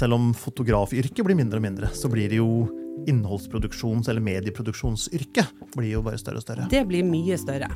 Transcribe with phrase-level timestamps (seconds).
[0.00, 2.64] Selv om fotografyrket blir mindre og mindre, så blir det jo
[3.10, 6.68] innholdsproduksjons- eller medieproduksjonsyrket blir jo bare større og større.
[6.72, 7.68] Det blir mye større.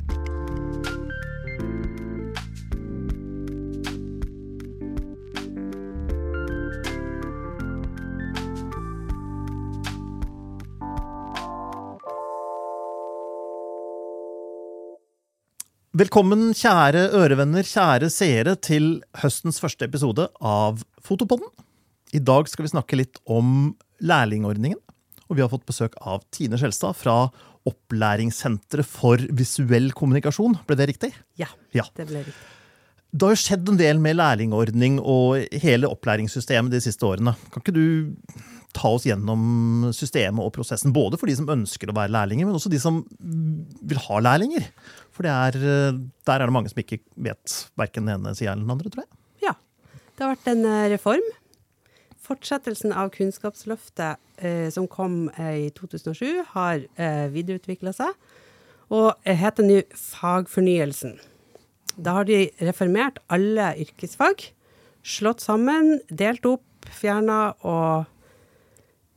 [15.95, 21.53] Velkommen, kjære ørevenner, kjære seere, til høstens første episode av Fotopodden.
[22.15, 23.73] I dag skal vi snakke litt om
[24.05, 24.79] lærlingordningen.
[25.25, 27.15] Og vi har fått besøk av Tine Skjelstad fra
[27.65, 30.59] Opplæringssenteret for visuell kommunikasjon.
[30.69, 31.13] Ble det riktig?
[31.41, 31.87] Ja, Ja.
[31.97, 32.51] det ble riktig.
[33.15, 37.33] Det har jo skjedd en del med lærlingordning og hele opplæringssystemet de siste årene.
[37.49, 38.21] Kan ikke du
[38.75, 42.57] ta oss gjennom systemet og prosessen, både for de som ønsker å være lærlinger, men
[42.59, 43.05] også de som
[43.81, 44.67] vil ha lærlinger?
[45.15, 45.51] For det er,
[46.27, 49.05] der er det mange som ikke vet verken den ene sida eller den andre, tror
[49.07, 49.17] jeg.
[49.47, 49.55] Ja.
[50.17, 51.31] Det har vært en eh, reform.
[52.25, 58.15] Fortsettelsen av Kunnskapsløftet eh, som kom eh, i 2007, har eh, videreutvikla seg,
[58.89, 61.19] og eh, heter nå Fagfornyelsen.
[61.95, 64.49] Da har de reformert alle yrkesfag,
[65.05, 68.09] slått sammen, delt opp, fjerna og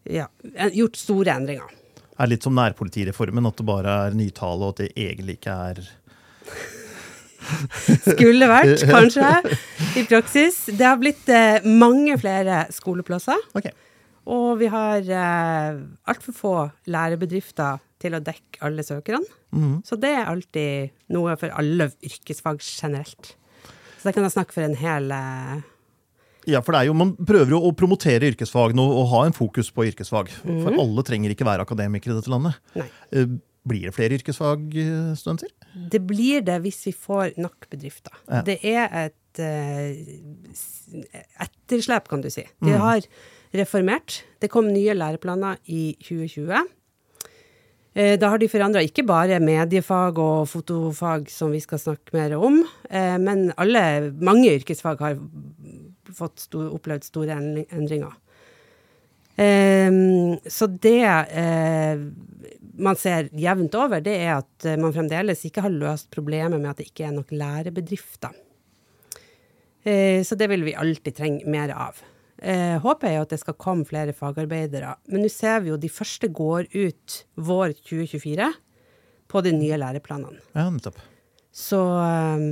[0.09, 0.29] ja,
[0.73, 1.75] gjort store endringer.
[2.19, 5.57] Det er litt som nærpolitireformen, at det bare er nytale, og at det egentlig ikke
[5.71, 5.83] er
[8.13, 9.33] Skulle vært, kanskje,
[9.99, 10.65] i praksis.
[10.73, 13.49] Det har blitt eh, mange flere skoleplasser.
[13.59, 13.75] Okay.
[14.29, 15.79] Og vi har eh,
[16.11, 16.55] altfor få
[16.93, 19.25] lærebedrifter til å dekke alle søkerne.
[19.57, 19.81] Mm.
[19.87, 23.35] Så det er alltid noe for alle yrkesfag generelt.
[23.99, 25.59] Så da kan jeg snakke for en hel eh,
[26.49, 29.37] Ja, for det er jo, Man prøver jo å promotere yrkesfag nå, og ha en
[29.37, 30.31] fokus på yrkesfag.
[30.45, 30.61] Mm.
[30.67, 32.61] For alle trenger ikke være akademikere i dette landet.
[32.79, 32.89] Nei.
[33.69, 35.53] Blir det flere yrkesfagstudenter?
[35.93, 38.15] Det blir det hvis vi får nok bedrifter.
[38.29, 38.43] Ja.
[38.47, 40.97] Det er et uh,
[41.45, 42.47] etterslep, kan du si.
[42.65, 42.81] De mm.
[42.83, 43.07] har
[43.55, 44.23] reformert.
[44.43, 46.67] Det kom nye læreplaner i 2020.
[47.99, 52.37] Eh, Da har de forandra ikke bare mediefag og fotofag, som vi skal snakke mer
[52.37, 55.19] om, eh, men alle, mange yrkesfag har
[56.15, 57.37] fått stor, opplevd store
[57.71, 58.15] endringer.
[59.39, 61.99] Så det eh,
[62.79, 66.71] man ser jevnt over, det er at eh, man fremdeles ikke har løst problemet med
[66.71, 68.37] at det ikke er nok lærebedrifter.
[69.83, 72.01] Eh, så det vil vi alltid trenge mer av.
[72.39, 75.79] Eh, håpet er jo at det skal komme flere fagarbeidere, men nå ser vi jo
[75.81, 78.51] de første går ut vår 2024
[79.29, 80.43] på de nye læreplanene.
[80.55, 81.01] Ja, nettopp.
[81.55, 82.45] Så eh,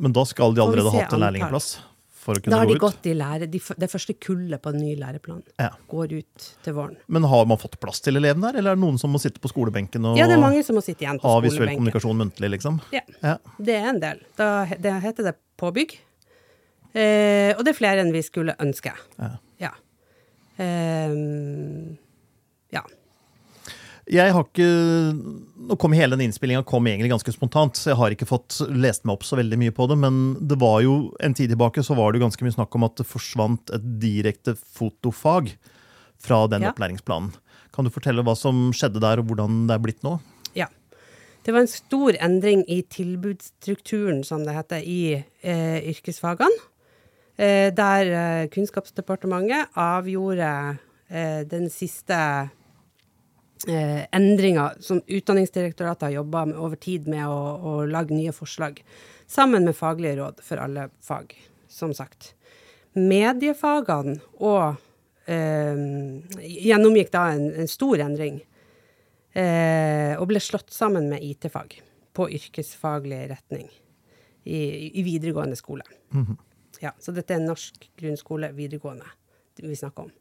[0.00, 1.78] Men da skal de allerede ha hatt en lærlingplass?
[2.20, 2.80] For å da har de ut?
[2.82, 5.70] gått i lære, de, det første kullet på den nye læreplanen Ja.
[5.88, 6.96] går ut til våren.
[7.08, 9.40] Men har man fått plass til elevene der, eller er det noen som må sitte
[9.40, 11.80] på skolebenken og Ja, det er mange som må sitte igjen på ha visuell skolebenken.
[11.80, 12.80] kommunikasjon muntlig, liksom?
[12.92, 13.00] Ja.
[13.24, 13.36] Ja.
[13.58, 14.20] Det er en del.
[14.36, 15.96] Da, det heter det påbygg.
[16.92, 18.92] Eh, og det er flere enn vi skulle ønske.
[19.18, 19.30] Ja.
[19.60, 19.72] Ja.
[20.58, 21.14] Eh.
[24.10, 24.66] Jeg har ikke
[25.70, 29.14] Nå kom hele den innspillinga egentlig ganske spontant, så jeg har ikke fått lest meg
[29.14, 29.96] opp så veldig mye på det.
[30.02, 32.88] Men det var jo en tid tilbake så var det jo ganske mye snakk om
[32.88, 35.52] at det forsvant et direkte fotofag
[36.18, 36.72] fra den Ja.
[36.72, 37.30] opplæringsplanen.
[37.72, 40.18] Kan du fortelle hva som skjedde der, og hvordan det er blitt nå?
[40.56, 40.66] ja.
[41.44, 46.58] Det var en stor endring i tilbudsstrukturen, som det heter, i eh, yrkesfagene.
[47.38, 50.78] Eh, der eh, Kunnskapsdepartementet avgjorde
[51.08, 52.50] eh, den siste
[53.68, 58.82] eh, endringer som Utdanningsdirektoratet har jobba over tid med å, å lage nye forslag,
[59.26, 61.34] sammen med faglige råd for alle fag,
[61.68, 62.34] som sagt.
[62.98, 64.80] Mediefagene og
[65.30, 65.84] eh,
[66.40, 68.40] gjennomgikk da en, en stor endring,
[69.32, 71.78] eh, og ble slått sammen med IT-fag
[72.16, 73.68] på yrkesfaglig retning
[74.44, 75.84] i, i videregående skole.
[76.80, 79.06] Ja, så dette er norsk grunnskole, videregående,
[79.60, 80.12] vi snakker om.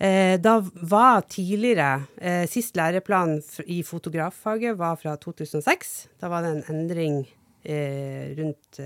[0.00, 3.34] Eh, da var tidligere eh, Sist læreplan
[3.68, 5.90] i fotograffaget var fra 2006.
[6.22, 7.18] Da var det en endring
[7.64, 8.80] eh, rundt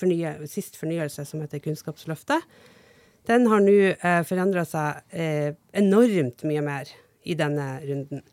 [0.00, 2.42] fornye, sist fornyelse, som heter Kunnskapsløftet.
[3.30, 5.04] Den har nå eh, forandra seg
[5.76, 6.90] enormt mye mer
[7.22, 8.24] i denne runden.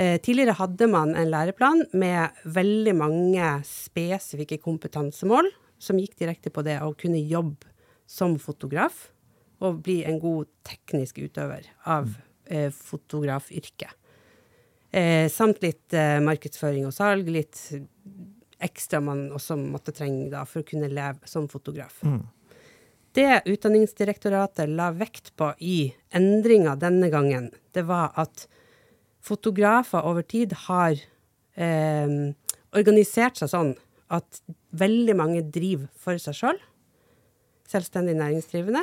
[0.00, 5.48] Tidligere hadde man en læreplan med veldig mange spesifikke kompetansemål
[5.82, 7.68] som gikk direkte på det å kunne jobbe
[8.08, 9.08] som fotograf
[9.60, 12.10] og bli en god teknisk utøver av
[12.46, 13.96] eh, fotografyrket.
[14.90, 17.60] Eh, samt litt eh, markedsføring og salg, litt
[18.60, 22.02] ekstra man også måtte trenge da, for å kunne leve som fotograf.
[23.16, 28.46] Det Utdanningsdirektoratet la vekt på i endringa denne gangen, det var at
[29.24, 30.98] fotografer over tid har
[31.54, 32.12] eh,
[32.76, 33.72] organisert seg sånn
[34.10, 34.42] at
[34.74, 36.60] veldig mange driver for seg sjøl,
[37.70, 38.82] selvstendig næringsdrivende,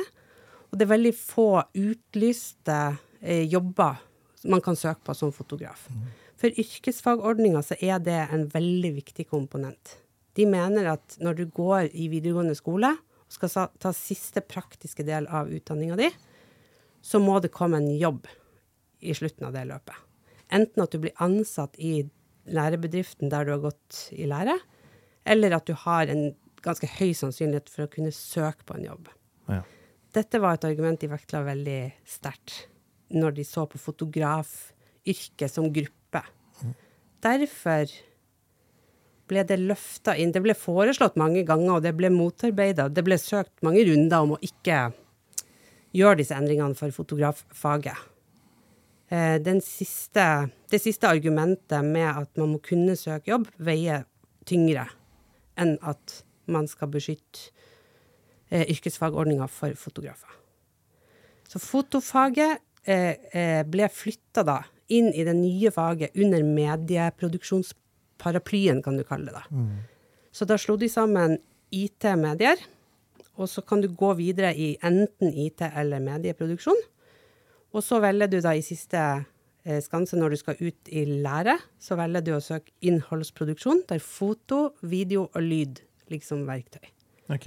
[0.68, 1.48] Og det er veldig få
[1.78, 2.78] utlyste
[3.20, 4.04] eh, jobber
[4.44, 5.88] man kan søke på som fotograf.
[6.38, 9.96] For yrkesfagordninga så er det en veldig viktig komponent.
[10.38, 15.26] De mener at når du går i videregående skole og skal ta siste praktiske del
[15.26, 16.10] av utdanninga di,
[17.02, 18.28] så må det komme en jobb
[19.00, 19.96] i slutten av det løpet.
[20.54, 22.08] Enten at du blir ansatt i
[22.48, 24.56] lærebedriften der du har gått i lære,
[25.28, 26.30] eller at du har en
[26.64, 29.10] ganske høy sannsynlighet for å kunne søke på en jobb.
[29.50, 29.60] Ja.
[30.14, 32.66] Dette var et argument de vektla veldig sterkt
[33.12, 36.22] når de så på fotografyrket som gruppe.
[37.24, 37.92] Derfor
[39.28, 40.32] ble det løfta inn.
[40.32, 42.88] Det ble foreslått mange ganger, og det ble motarbeida.
[42.88, 44.88] Det ble søkt mange runder om å ikke
[45.96, 48.06] gjøre disse endringene for fotograffaget.
[49.08, 50.24] Eh, siste,
[50.68, 54.04] det siste argumentet med at man må kunne søke jobb, veier
[54.48, 54.84] tyngre
[55.58, 57.50] enn at man skal beskytte
[58.50, 60.32] eh, yrkesfagordninga for fotografer.
[61.48, 64.62] Så fotofaget eh, eh, ble flytta da
[64.92, 69.40] inn i det nye faget under medieproduksjonsparaplyen, kan du kalle det.
[69.40, 69.44] da.
[70.32, 71.38] Så da slo de sammen
[71.74, 72.56] IT-medier,
[73.38, 76.76] og så kan du gå videre i enten IT eller medieproduksjon.
[77.76, 81.58] Og så velger du da i siste eh, skanse, når du skal ut i lære,
[81.78, 86.86] så velger du å søke innholdsproduksjon, der foto, video og lyd ligger som verktøy.
[87.34, 87.46] Ok.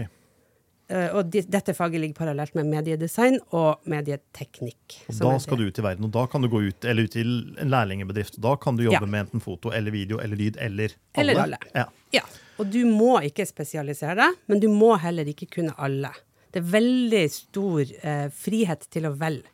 [0.92, 4.98] Eh, og de, dette faget ligger parallelt med mediedesign og medieteknikk.
[5.14, 7.16] Og da skal du ut i verden, og da kan du gå ut, eller ut
[7.16, 8.36] i en lærlingbedrift.
[8.40, 9.12] og Da kan du jobbe Ja.
[9.14, 11.22] med enten foto eller video eller lyd eller alle.
[11.32, 11.58] Eller alle.
[11.74, 11.86] Ja.
[12.12, 12.24] Ja,
[12.60, 16.12] og du må ikke spesialisere deg, men du må heller ikke kunne alle.
[16.52, 19.48] Det er veldig stor eh, frihet til å velge.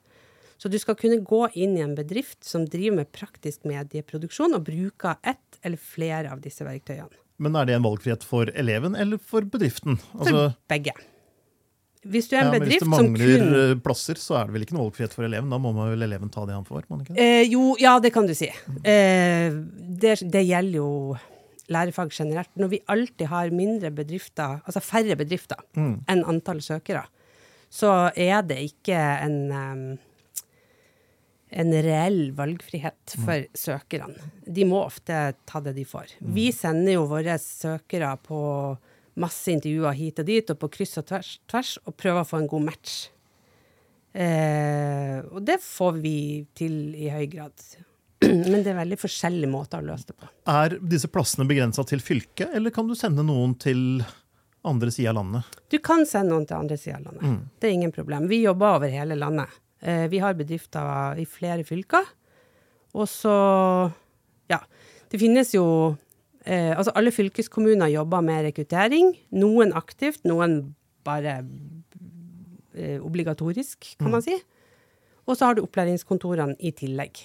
[0.58, 4.64] Så du skal kunne gå inn i en bedrift som driver med praktisk medieproduksjon, og
[4.66, 7.14] bruker ett eller flere av disse verktøyene.
[7.38, 10.00] Men er det en valgfrihet for eleven eller for bedriften?
[10.16, 10.96] For Altså, begge.
[12.12, 14.56] Hvis du er en ja, men hvis det mangler kun eh, plasser, så er det
[14.56, 15.50] vel ikke noe valgfrihet for eleven?
[15.54, 16.86] Da må man vel eleven ta det han får?
[16.88, 17.18] må ikke?
[17.20, 18.50] Eh, jo, ja, det kan du si.
[18.84, 19.58] Eh,
[20.04, 20.92] det, det gjelder jo
[21.74, 22.52] lærefag generelt.
[22.56, 27.04] Når vi alltid har mindre bedrifter, altså færre bedrifter enn antall søkere,
[27.70, 29.82] så er det ikke en, um,
[31.52, 34.30] en reell valgfrihet for søkerne.
[34.48, 36.16] De må ofte ta det de får.
[36.24, 38.40] Vi sender jo våre søkere på
[39.18, 42.42] masse intervjuer hit og dit, og på kryss og tvers, tvers, og prøver å få
[42.42, 42.96] en god match.
[44.18, 46.18] Eh, og det får vi
[46.58, 47.54] til i høy grad.
[48.26, 50.30] Men det er veldig forskjellige måter å løse det på.
[50.50, 54.02] Er disse plassene begrensa til fylket, eller kan du sende noen til
[54.68, 55.60] andre sida av landet?
[55.70, 57.46] Du kan sende noen til andre sida av landet.
[57.62, 58.26] Det er ingen problem.
[58.32, 59.54] Vi jobber over hele landet.
[59.82, 62.10] Eh, vi har bedrifter i flere fylker.
[62.98, 63.38] Og så
[64.50, 64.62] Ja.
[65.10, 65.64] Det finnes jo
[66.48, 69.14] eh, Altså, alle fylkeskommuner jobber med rekruttering.
[69.36, 70.60] Noen aktivt, noen
[71.08, 71.42] bare
[72.76, 74.38] eh, obligatorisk, kan man si.
[75.28, 77.20] Og så har du opplæringskontorene i tillegg.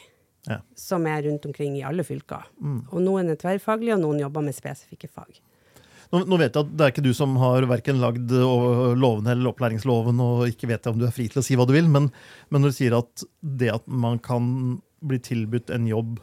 [0.51, 0.59] Ja.
[0.75, 2.49] Som er rundt omkring i alle fylker.
[2.91, 5.39] Og noen er tverrfaglige, og noen jobber med spesifikke fag.
[6.13, 9.53] Nå, vet jeg at Det er ikke du som har verken lagd lovene loven eller
[9.53, 11.89] opplæringsloven, og ikke vet jeg om du er fri til å si hva du vil,
[11.89, 12.11] men,
[12.53, 14.51] men når du sier at det at man kan
[15.03, 16.21] bli tilbudt en jobb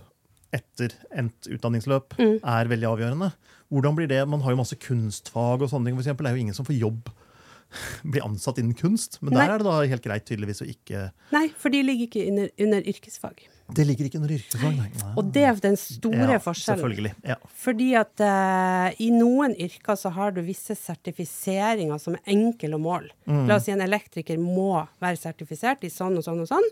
[0.55, 3.31] etter endt utdanningsløp, er veldig avgjørende.
[3.69, 4.23] Hvordan blir det?
[4.29, 5.97] Man har jo masse kunstfag og sånne ting.
[5.99, 6.25] For eksempel.
[6.25, 7.11] Det er jo ingen som får jobb,
[8.15, 9.19] blir ansatt innen kunst.
[9.21, 9.45] Men Nei.
[9.45, 12.51] der er det da helt greit tydeligvis å ikke Nei, for de ligger ikke under,
[12.65, 13.45] under yrkesfag.
[13.69, 14.87] Det ligger ikke under yrkesfag, nei.
[15.13, 16.79] Og det er den store ja, forskjellen.
[16.81, 17.11] Selvfølgelig.
[17.29, 17.35] Ja.
[17.61, 22.81] Fordi at uh, i noen yrker så har du visse sertifiseringer som er enkle å
[22.81, 23.13] måle.
[23.29, 26.69] La oss si en elektriker må være sertifisert i sånn og sånn og sånn.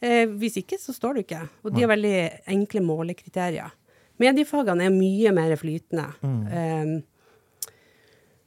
[0.00, 1.42] Eh, hvis ikke, så står du ikke.
[1.64, 2.16] Og de har veldig
[2.54, 3.72] enkle målekriterier.
[4.20, 6.06] Mediefagene er mye mer flytende.
[6.20, 7.02] Mm.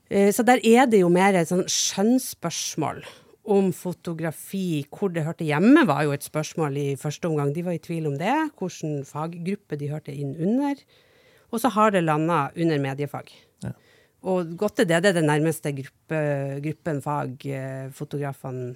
[0.10, 3.03] eh, så der er det jo mer et sånn skjønnsspørsmål
[3.53, 4.83] om fotografi.
[4.89, 7.53] Hvor det hørte hjemme, var jo et spørsmål i første omgang.
[7.53, 8.36] De var i tvil om det.
[8.57, 10.81] Hvilken faggruppe de hørte inn under.
[11.53, 13.29] Og så har det landa under mediefag.
[13.63, 13.74] Ja.
[14.24, 16.19] Og godt er det, det er den nærmeste gruppe,
[16.63, 18.74] gruppen fag eh, fotografene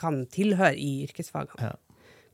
[0.00, 1.70] kan tilhøre i yrkesfagene.
[1.70, 1.74] Ja.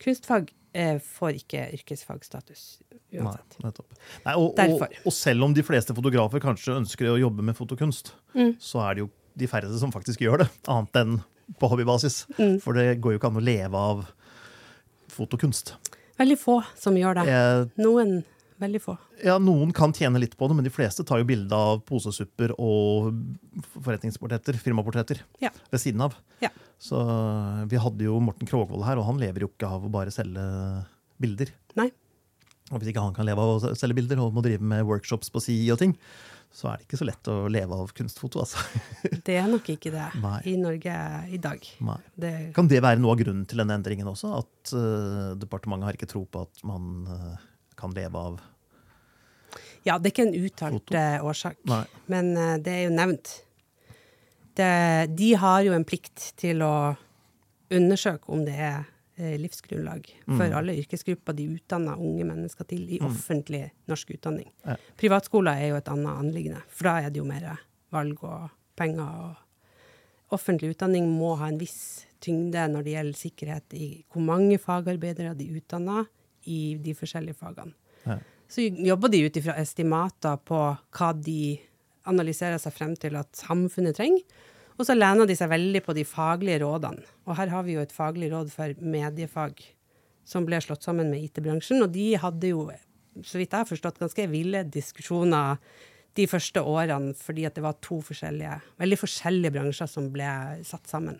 [0.03, 3.57] Kunstfag eh, får ikke yrkesfagstatus Nei, uansett.
[3.65, 3.95] nettopp.
[4.27, 8.13] Nei, og, og, og selv om de fleste fotografer kanskje ønsker å jobbe med fotokunst,
[8.37, 8.55] Mm.
[8.61, 11.15] så er det jo de færreste som faktisk gjør det, annet enn
[11.61, 12.23] på hobbybasis.
[12.37, 12.59] Mm.
[12.61, 14.05] For det går jo ikke an å leve av
[15.13, 15.75] fotokunst.
[16.19, 17.27] Veldig få som gjør det.
[17.33, 18.19] Eh, Noen
[18.63, 18.95] veldig få.
[19.25, 22.55] ja, Noen kan tjene litt på det, men de fleste tar jo bilde av posesupper
[22.59, 23.13] og
[23.85, 25.51] forretningsportretter, firmaportretter, Ja.
[25.71, 26.15] ved siden av.
[26.41, 26.51] Ja.
[26.79, 26.99] Så
[27.71, 30.45] vi hadde jo Morten Krogvold her, og han lever jo ikke av å bare selge
[31.21, 31.53] bilder.
[31.77, 31.91] Nei.
[32.73, 35.31] Og hvis ikke han kan leve av å selge bilder og må drive med workshops
[35.31, 35.95] på si og ting,
[36.57, 38.59] så er det ikke så lett å leve av kunstfoto, altså.
[39.27, 40.39] Det er nok ikke det Nei.
[40.49, 40.95] i Norge
[41.29, 41.61] i dag.
[42.17, 44.31] Det, Kan det være noe av grunnen til denne endringen også?
[44.41, 47.45] At uh, departementet har ikke tro på at man eh,
[47.77, 48.41] kan leve av
[49.87, 51.85] ja, det er ikke en uttalt eh, årsak, Nei.
[52.11, 53.29] men eh, det er jo nevnt.
[54.59, 54.71] Det,
[55.15, 56.97] de har jo en plikt til å
[57.71, 58.81] undersøke om det er
[59.17, 60.39] eh, livsgrunnlag Mm.
[60.41, 64.49] for alle yrkesgrupper de utdanner unge mennesker til i offentlig norsk utdanning.
[64.67, 64.75] Ja.
[64.99, 67.47] Privatskoler er jo et annet anliggende, for da er det jo mer
[67.95, 69.07] valg og penger.
[69.07, 74.59] og Offentlig utdanning må ha en viss tyngde når det gjelder sikkerhet i hvor mange
[74.59, 76.11] fagarbeidere de utdanner
[76.47, 77.75] i de forskjellige fagene.
[78.07, 78.19] Ja.
[78.49, 80.61] Så jobber de ut ifra estimater på
[80.95, 81.57] hva de
[82.07, 84.23] analyserer seg frem til at samfunnet trenger.
[84.77, 87.03] Og så lener de seg veldig på de faglige rådene.
[87.27, 89.63] Og her har vi jo et faglig råd for mediefag
[90.27, 91.83] som ble slått sammen med IT-bransjen.
[91.83, 92.67] Og de hadde jo,
[93.23, 95.63] så vidt jeg har forstått, ganske ville diskusjoner
[96.17, 100.29] de første årene fordi at det var to forskjellige, veldig forskjellige bransjer som ble
[100.65, 101.19] satt sammen.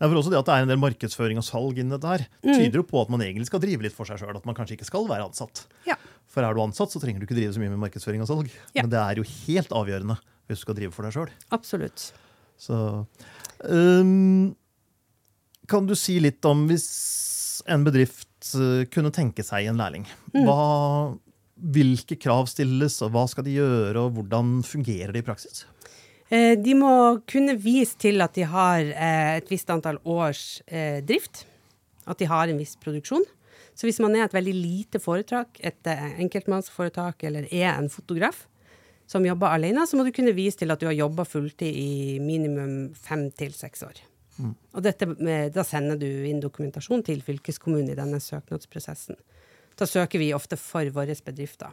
[0.00, 2.22] Det er også det at det er en del markedsføring og salg inni dette her,
[2.40, 2.54] Mm.
[2.56, 4.32] tyder jo på at man egentlig skal drive litt for seg sjøl.
[4.38, 5.66] At man kanskje ikke skal være ansatt.
[5.86, 5.98] Ja.
[6.30, 8.48] For er du ansatt, så trenger du ikke drive så mye med markedsføring og salg.
[8.72, 8.80] Ja.
[8.86, 10.16] Men det er jo helt avgjørende
[10.48, 11.30] hvis du skal drive for deg sjøl.
[11.52, 12.08] Absolutt.
[12.60, 13.06] Så
[13.68, 14.54] um,
[15.70, 16.86] Kan du si litt om hvis
[17.70, 20.06] en bedrift øh, kunne tenke seg en lærling?
[20.32, 20.46] Mm.
[20.48, 21.16] Hva,
[21.76, 25.66] hvilke krav stilles, og hva skal de gjøre, og hvordan fungerer det i praksis?
[26.30, 26.92] Eh, De må
[27.30, 31.44] kunne vise til at de har eh, et visst antall års eh, drift.
[32.06, 33.26] At de har en viss produksjon.
[33.74, 38.44] Så hvis man er et veldig lite foretak, et enkeltmannsforetak eller er en fotograf
[39.08, 42.18] som jobber alene, så må du kunne vise til at du har jobba fulltid i
[42.22, 44.02] minimum fem til seks år.
[44.74, 45.08] Og dette,
[45.54, 49.18] da sender du inn dokumentasjon til fylkeskommunen i denne søknadsprosessen.
[49.80, 51.72] Da søker vi ofte for våre bedrifter.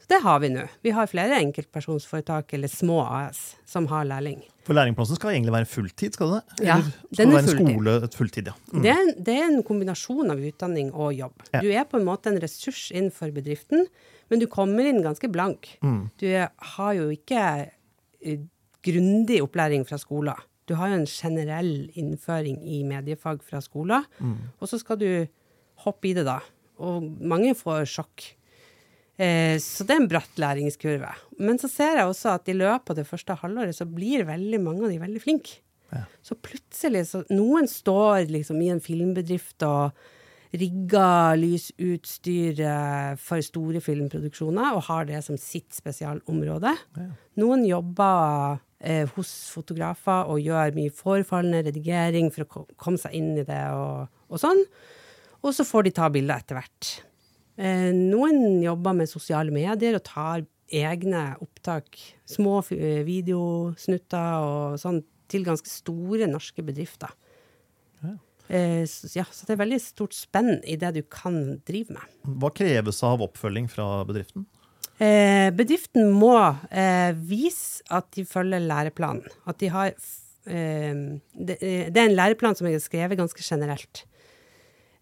[0.00, 0.62] Så det har vi nå.
[0.82, 4.40] Vi har flere enkeltpersonsforetak eller små AS som har lærling.
[4.64, 6.66] For lærlingplassen skal egentlig være fulltid, skal det det?
[6.68, 6.76] Ja,
[7.18, 7.68] den er fulltid.
[7.70, 8.54] skole fulltid, ja.
[8.72, 8.82] Mm.
[8.84, 11.44] Det, er, det er en kombinasjon av utdanning og jobb.
[11.52, 11.60] Ja.
[11.64, 13.86] Du er på en måte en ressurs innenfor bedriften,
[14.30, 15.72] men du kommer inn ganske blank.
[15.84, 16.02] Mm.
[16.22, 16.26] Du
[16.76, 17.44] har jo ikke
[18.22, 18.40] eh,
[18.86, 20.38] grundig opplæring fra skolen.
[20.70, 24.36] Du har jo en generell innføring i mediefag fra skolen, Mm.
[24.60, 25.26] og så skal du
[25.84, 26.38] hoppe i det da.
[26.78, 28.34] Og mange får sjokk.
[29.20, 31.10] Eh, så det er en bratt læringskurve.
[31.44, 34.62] Men så ser jeg også at i løpet av det første halvåret så blir veldig
[34.64, 35.58] mange av de veldig flinke.
[35.90, 36.06] Ja.
[36.22, 39.90] Så plutselig så Noen står liksom i en filmbedrift og
[40.50, 42.62] rigger lysutstyr
[43.22, 46.72] for store filmproduksjoner og har det som sitt spesialområde.
[47.38, 53.36] Noen jobber eh, hos fotografer og gjør mye forefallende redigering for å komme seg inn
[53.36, 54.64] i det og, og sånn.
[55.40, 56.90] Og så får de ta bilder etter hvert.
[57.60, 61.98] Eh, noen jobber med sosiale medier og tar egne opptak,
[62.30, 67.12] små eh, videosnutter og sånn, til ganske store norske bedrifter.
[68.50, 71.36] Eh, så, ja, så det er veldig stort spenn i det du kan
[71.68, 72.16] drive med.
[72.42, 74.46] Hva kreves av oppfølging fra bedriften?
[75.00, 76.34] Eh, bedriften må
[76.68, 79.28] eh, vise at de følger læreplanen.
[79.48, 84.04] At de har eh, det, det er en læreplan som er skrevet ganske generelt.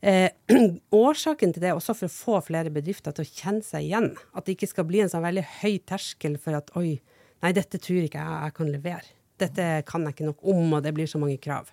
[0.01, 0.31] Eh,
[0.95, 4.13] årsaken til det er også for å få flere bedrifter til å kjenne seg igjen.
[4.33, 6.99] At det ikke skal bli en sånn veldig høy terskel for at oi,
[7.43, 9.17] nei, dette tror ikke jeg jeg kan levere.
[9.39, 11.71] Dette kan jeg ikke nok om, og det blir så mange krav.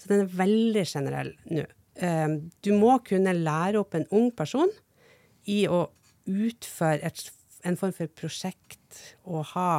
[0.00, 1.66] Så den er veldig generell nå.
[2.02, 4.70] Eh, du må kunne lære opp en ung person
[5.50, 5.84] i å
[6.30, 7.24] utføre et,
[7.68, 9.70] en form for prosjekt og ha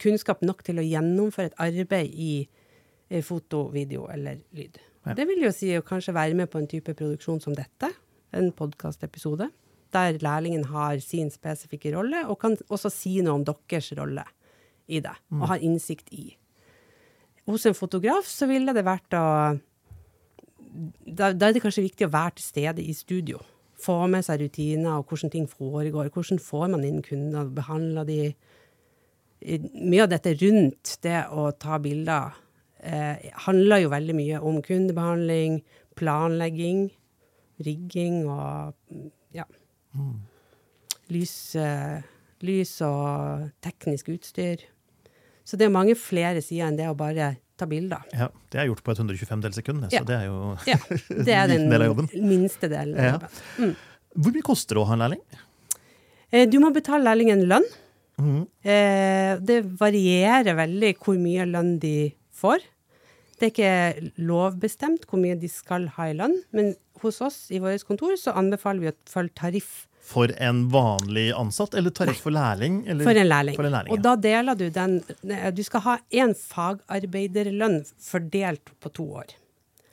[0.00, 4.80] kunnskap nok til å gjennomføre et arbeid i eh, foto, video eller lyd.
[5.10, 5.16] Ja.
[5.18, 7.90] Det vil jo si å kanskje være med på en type produksjon som dette,
[8.36, 9.48] en podkastepisode,
[9.90, 14.22] der lærlingen har sin spesifikke rolle, og kan også si noe om deres rolle
[14.90, 16.28] i det, og har innsikt i.
[17.50, 19.24] Hos en fotograf så ville det vært å
[20.70, 23.40] da, da er det kanskje viktig å være til stede i studio.
[23.80, 26.12] Få med seg rutiner og hvordan ting foregår.
[26.14, 28.22] Hvordan får man inn kunder, behandler de
[29.40, 32.34] Mye av dette rundt det å ta bilder
[32.82, 35.60] eh, handler jo veldig mye om kundebehandling,
[35.96, 36.90] planlegging,
[37.64, 38.74] rigging og
[39.94, 40.18] mm.
[41.10, 42.02] Lys, eh,
[42.46, 44.62] lys og teknisk utstyr.
[45.44, 48.04] Så det er mange flere sider enn det å bare ta bilder.
[48.14, 50.04] Ja, Det er gjort på et 125 del sekund, så Ja.
[50.04, 50.76] det er jo Ja,
[51.26, 52.08] det er den del av jobben.
[52.22, 53.18] minste delen Ja.
[53.18, 53.76] jobben.
[54.16, 55.20] Hvor mye koster det å ha en lærling?
[56.32, 57.66] Eh, Du må betale lærlingen lønn.
[58.18, 58.46] Mm.
[58.64, 62.64] Eh, Det varierer veldig hvor mye lønn de får.
[63.40, 67.60] Det er ikke lovbestemt hvor mye de skal ha i lønn, men hos oss i
[67.62, 69.70] vårt kontor så anbefaler vi å følge tariff
[70.10, 72.82] For en vanlig ansatt, eller tariff for lærling?
[72.88, 73.04] Eller?
[73.06, 73.56] For en lærling.
[73.56, 74.98] For en lærling, og da deler du den
[75.56, 79.36] Du skal ha én fagarbeiderlønn fordelt på to år.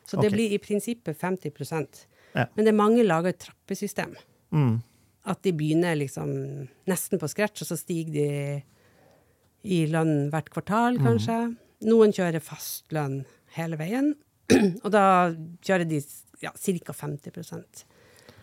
[0.08, 0.36] Så det okay.
[0.36, 1.52] blir i prinsippet 50
[2.34, 2.46] Ja.
[2.56, 4.16] Men det er mange lager et trappesystem.
[4.52, 4.82] Mm.
[5.28, 6.30] At de begynner liksom
[6.88, 8.28] nesten på scratch, og så stiger de
[9.64, 11.56] i lønn hvert kvartal, kanskje.
[11.86, 13.22] Noen kjører fast lønn
[13.58, 14.16] hele veien,
[14.84, 15.04] og da
[15.66, 16.02] kjører de
[16.42, 16.94] ja, ca.
[16.94, 17.86] 50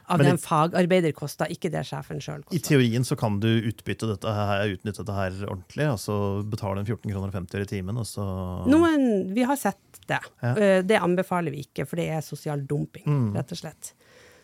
[0.04, 3.48] av Men den en fagarbeider koster, ikke det sjefen sjøl I teorien så kan du
[3.70, 7.96] utbytte dette her, utnytte dette her ordentlig, altså betale en 14 kroner 50 i timen,
[8.02, 8.26] og så
[8.68, 10.20] Noen, vi har sett det.
[10.44, 10.52] Ja.
[10.52, 13.30] Eh, Det anbefaler vi ikke, for det er sosial dumping, Mm.
[13.38, 13.94] rett og slett.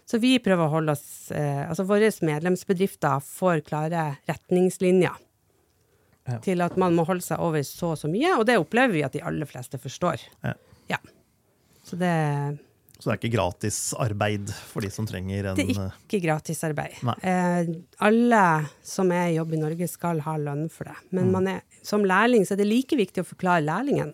[0.09, 5.21] Så vi prøver å holde oss eh, Altså våre medlemsbedrifter får klare retningslinjer
[6.31, 6.39] Ja.
[6.45, 9.03] til at man må holde seg over så og så mye, og det opplever vi
[9.07, 10.21] at de aller fleste forstår.
[10.45, 10.55] Ja.
[10.91, 10.99] Ja.
[11.85, 12.59] Så det,
[13.01, 16.99] Så det er ikke gratis arbeid for de som trenger en det er ikke gratisarbeid.
[17.25, 17.71] Eh,
[18.05, 18.43] alle
[18.85, 20.97] som er i jobb i Norge, skal ha lønn for det.
[21.11, 21.33] Men Mm.
[21.33, 24.13] man er, som lærling så er det like viktig å forklare lærlingen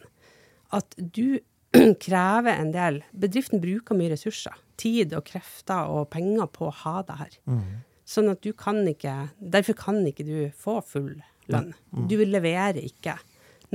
[0.73, 1.41] at du
[2.07, 4.55] krever en del Bedriften bruker mye ressurser.
[4.79, 7.37] Tid og krefter og penger på å ha det her.
[7.51, 7.63] Mm.
[8.07, 11.17] Sånn at du kan ikke Derfor kan ikke du få full
[11.53, 11.73] lønn.
[11.93, 12.09] Mm.
[12.11, 13.17] Du leverer ikke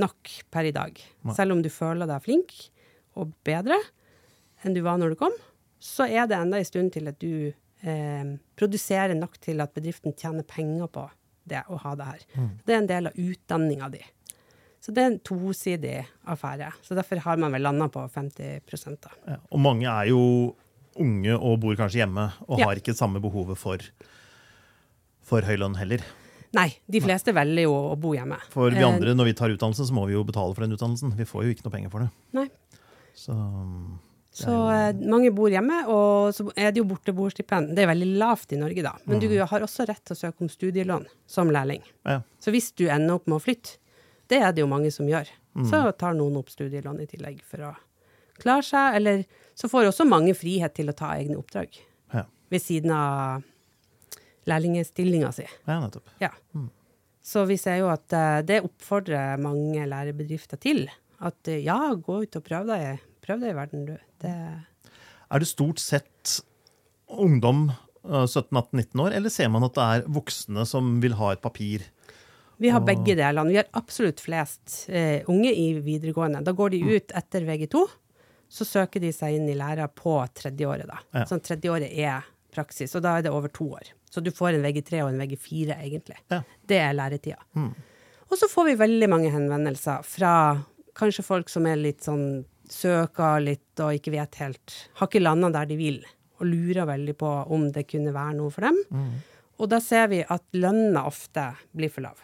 [0.00, 0.96] nok per i dag.
[1.36, 2.54] Selv om du føler deg flink
[3.20, 3.76] og bedre
[4.62, 5.34] enn du var når du kom,
[5.82, 7.50] så er det enda en stund til at du
[7.82, 11.08] eh, produserer nok til at bedriften tjener penger på
[11.50, 12.26] det å ha det her.
[12.64, 14.02] Det er en del av utdanninga di.
[14.82, 15.96] Så det er en tosidig
[16.30, 16.72] affære.
[16.82, 19.10] Så derfor har man vel landa på 50 da.
[19.26, 20.22] Ja, Og mange er jo
[20.98, 22.66] unge og bor kanskje hjemme, og Ja.
[22.66, 23.78] har ikke samme behovet for,
[25.22, 26.02] for høy lønn heller.
[26.52, 28.36] Nei, de fleste velger jo å bo hjemme.
[28.52, 30.74] For vi Eh, andre, når vi tar utdannelse, så må vi jo betale for den
[30.76, 31.14] utdannelsen.
[31.16, 32.10] Vi får jo ikke noe penger for det.
[32.36, 32.48] Nei.
[33.16, 33.36] Så
[34.32, 37.74] Så eh, mange bor hjemme, og så er det jo borteboerstipend.
[37.76, 38.94] Det er veldig lavt i Norge, da.
[39.04, 41.82] Men du har også rett til å søke om studielån som lærling.
[42.08, 42.22] ja.
[42.40, 43.76] Så hvis du ender opp med å flytte,
[44.28, 45.28] det er det jo mange som gjør,
[45.68, 47.74] så tar noen opp studielån i tillegg for å
[48.40, 48.96] klare seg.
[48.96, 51.76] Eller så får også mange frihet til å ta egne oppdrag
[52.14, 53.42] Ja, ved siden av
[54.50, 55.46] lærlingestillinga si.
[55.68, 56.10] ja nettopp.
[56.22, 56.32] Ja.
[57.22, 60.88] Så vi ser jo at eh, det oppfordrer mange lærebedrifter til.
[61.22, 63.96] At eh, ja, gå ut og prøv deg, prøv deg i verden, du.
[64.24, 64.34] Det,
[65.30, 66.40] Er det stort sett
[67.06, 71.44] ungdom eh, 17-18-19 år, eller ser man at det er voksne som vil ha et
[71.44, 71.86] papir?
[72.62, 73.50] vi har begge delene.
[73.50, 76.44] Vi har absolutt flest eh, unge i videregående.
[76.46, 77.82] Da går de ut etter VG2.
[78.52, 81.00] Så søker de seg inn i læra på tredjeåret, da.
[81.16, 81.24] Ja.
[81.26, 83.92] Sånn tredjeåret er praksis, og da er det over to år.
[84.12, 86.18] Så du får en VG3 og en VG4, egentlig.
[86.32, 86.42] Ja.
[86.68, 87.40] Det er læretida.
[88.28, 90.32] Og så får vi veldig mange henvendelser fra
[90.96, 95.50] kanskje folk som er litt sånn søker litt og ikke vet helt Har ikke landa
[95.52, 95.98] der de vil,
[96.40, 98.78] og lurer veldig på om det kunne være noe for dem.
[99.60, 102.20] Og da ser vi at lønna ofte blir for lav.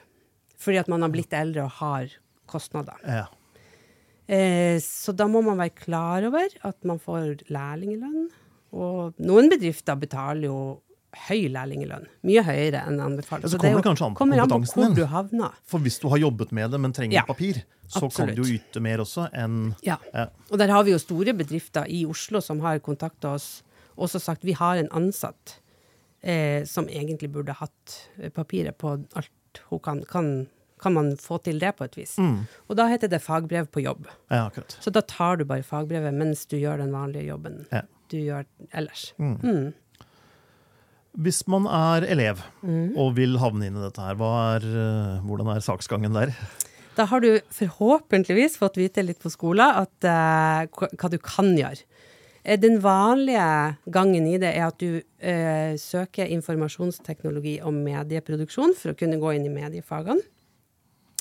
[0.58, 2.14] Fordi at man har blitt eldre og har
[2.50, 2.98] kostnader.
[3.04, 3.26] Ja.
[4.28, 8.26] Eh, så da må man være klar over at man får lærlingelønn.
[8.72, 10.59] Og noen bedrifter betaler jo
[11.28, 12.04] høy lærlingelønn.
[12.28, 13.42] Mye høyere enn anbefalt.
[13.48, 14.94] Så det er kommer jo- det kanskje an på kompetansen
[15.40, 15.48] din.
[15.64, 18.59] For hvis du har jobbet med det, men trenger Ja, papir, så kan du jo
[18.59, 19.96] yte mer også enn Ja.
[20.14, 20.26] Ja.
[20.52, 23.62] Og der har vi jo store bedrifter i Oslo som har kontakta oss
[23.96, 25.57] og også sagt vi har en ansatt
[26.22, 29.31] eh, som egentlig burde hatt eh, papiret på alt
[29.70, 30.04] hun kan.
[30.04, 30.46] kan.
[30.81, 32.16] Kan man få til det på et vis?
[32.68, 34.07] Og da heter det fagbrev på jobb.
[34.31, 34.76] ja, akkurat.
[34.81, 37.83] Så da tar du bare fagbrevet mens du gjør den vanlige jobben Ja.
[38.10, 39.12] Du gjør ellers.
[41.18, 42.96] Hvis man er elev Mm.
[42.96, 46.34] og vil havne inn i dette her, hva er, eh, hvordan er saksgangen der?
[46.94, 51.56] Da har du forhåpentligvis fått vite litt på skolen at, uh, hva hva du kan
[51.56, 51.82] gjøre.
[52.44, 58.92] Eh, Den vanlige gangen i det er at du uh, søker informasjonsteknologi og medieproduksjon for
[58.92, 60.22] å kunne gå inn i mediefagene.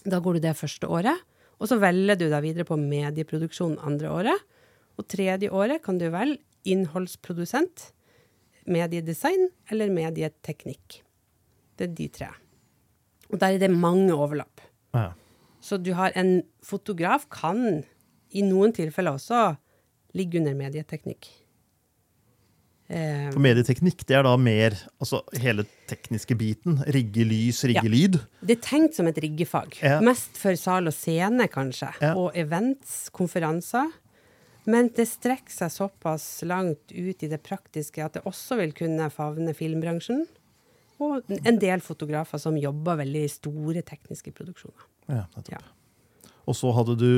[0.06, 1.17] Da går du det første året,
[1.60, 4.45] og så velger du deg videre på medieproduksjon andre året.
[4.97, 7.92] Og tredje året kan du velge innholdsprodusent,
[8.68, 11.02] mediedesign eller medieteknikk.
[11.78, 12.30] Det er de tre.
[13.32, 14.62] Og der er det mange overlapp.
[14.96, 15.12] Ja.
[15.64, 17.84] Så du har en fotograf kan
[18.36, 19.56] i noen tilfeller også
[20.18, 21.28] ligge under medieteknikk.
[22.88, 24.72] Eh, For medieteknikk det er da mer
[25.04, 26.78] altså hele tekniske biten.
[26.96, 27.92] Rigge lys, rigge Ja.
[27.92, 28.16] lyd.
[28.46, 29.76] det er tenkt som et riggefag.
[29.84, 30.00] Ja.
[30.00, 31.90] Mest for sal og scene, kanskje.
[32.02, 32.14] Ja.
[32.16, 33.92] Og events, konferanser.
[34.68, 39.08] Men det strekker seg såpass langt ut i det praktiske at det også vil kunne
[39.14, 40.26] favne filmbransjen.
[41.00, 44.88] Og en del fotografer som jobber veldig i store tekniske produksjoner.
[45.08, 45.52] Ja, nettopp.
[45.54, 46.32] Ja.
[46.48, 47.12] Og så hadde du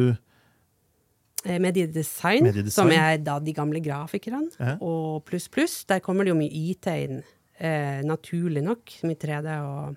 [1.46, 2.72] Eh, Mediedesign, Mediedesign.
[2.76, 4.74] som er da de gamle grafikerne, Ja.
[4.82, 5.86] og pluss, pluss.
[5.88, 7.24] Der kommer det jo mye IT inn.
[7.62, 9.96] eh, naturlig nok, Mye 3D og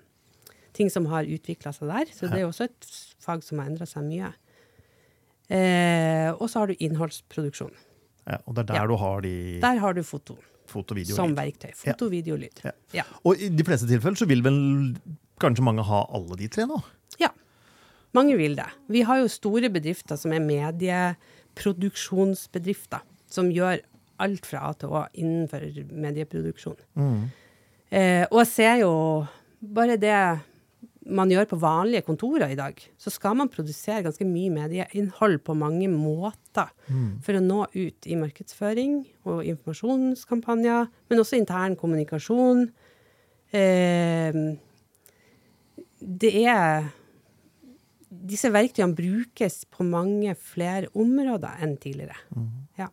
[0.73, 2.05] ting som har utvikla seg der.
[2.13, 2.85] Så det er jo også et
[3.19, 4.33] fag som har endra seg mye.
[5.49, 7.71] Eh, og så har du innholdsproduksjon.
[8.27, 8.87] Ja, og det er der Ja.
[8.87, 11.71] du har de Der har du foto foto, som verktøy.
[11.75, 12.61] Foto, video, lyd.
[12.93, 13.03] Ja.
[13.25, 14.95] Og i de fleste tilfeller så vil vel
[15.39, 16.81] kanskje mange ha alle de tre nå?
[17.19, 17.27] ja.
[18.13, 18.65] Mange vil det.
[18.89, 23.79] Vi har jo store bedrifter som er medieproduksjonsbedrifter, som gjør
[24.19, 25.59] alt fra A til Å innenfor
[25.91, 26.75] medieproduksjon.
[27.91, 29.25] Eh, og jeg ser jo
[29.61, 30.39] bare det
[31.05, 35.55] man gjør på vanlige kontorer i dag, så skal man produsere ganske mye medieinnhold på
[35.57, 36.69] mange måter
[37.23, 42.67] for å nå ut i markedsføring og informasjonskampanjer, men også intern kommunikasjon.
[43.51, 44.43] Eh,
[46.03, 46.91] det er
[48.23, 52.15] Disse verktøyene brukes på mange flere områder enn tidligere.
[52.77, 52.85] Ja.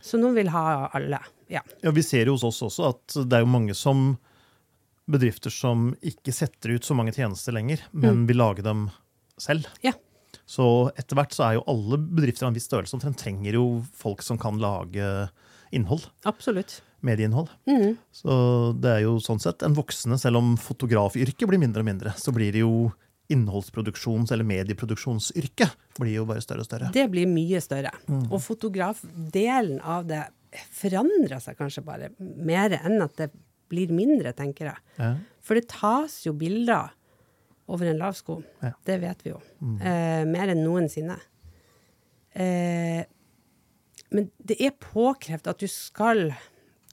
[0.00, 1.20] Så noen vil ha alle.
[1.52, 1.60] Ja.
[1.84, 4.16] Ja, Vi ser jo hos oss også at det er jo mange som
[5.10, 8.88] bedrifter som ikke setter ut så mange tjenester lenger, men vil lage dem
[9.40, 9.68] selv.
[9.84, 9.92] ja.
[10.46, 13.68] Så etter hvert så er jo alle bedrifter av en viss størrelse omtrent trenger jo
[13.96, 15.06] folk som kan lage
[15.72, 16.08] innhold.
[16.28, 16.82] Absolutt.
[17.04, 17.48] Medieinnhold.
[17.68, 17.96] Mm.
[18.12, 18.34] Så
[18.80, 22.34] det er jo sånn sett en voksende, selv om fotografyrket blir mindre og mindre, så
[22.34, 22.90] blir det jo
[23.32, 26.90] innholdsproduksjons- eller medieproduksjonsyrket blir jo bare større og større.
[26.92, 27.94] Det blir mye større.
[28.28, 30.26] Og fotografdelen av det
[30.76, 33.30] forandrer seg kanskje bare mer enn at det
[33.74, 34.84] blir mindre, tenker jeg.
[35.00, 35.10] Ja.
[35.44, 36.94] For det tas jo bilder
[37.68, 38.38] over en lav sko.
[38.62, 38.72] Ja.
[38.86, 39.40] Det vet vi jo.
[39.80, 41.18] Eh, mer enn noensinne.
[42.34, 43.04] Eh,
[44.14, 46.28] men det er påkrevd at du skal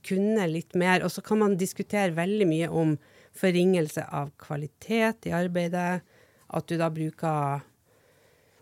[0.05, 2.95] kunne litt mer, og så kan man diskutere veldig mye om
[3.37, 6.01] forringelse av kvalitet i arbeidet,
[6.51, 7.61] at du da bruker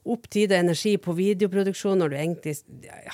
[0.06, 2.56] opp tid og energi på videoproduksjon når du egentlig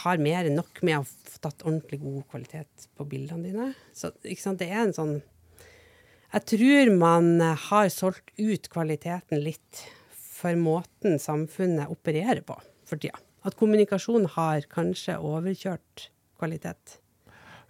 [0.05, 3.69] har mer enn nok med å få tatt ordentlig god kvalitet på bildene dine.
[3.95, 5.15] Så det er en sånn
[6.35, 13.17] Jeg tror man har solgt ut kvaliteten litt for måten samfunnet opererer på for tida.
[13.45, 16.99] At kommunikasjon har kanskje overkjørt kvalitet.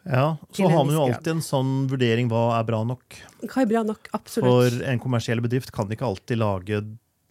[0.06, 3.18] Ja, Så har man jo alltid en sånn vurdering hva er bra nok.
[3.42, 4.10] Hva er bra nok?
[4.14, 4.46] absolutt.
[4.46, 6.82] For en kommersiell bedrift kan ikke alltid lage